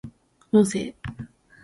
[0.49, 0.91] 音声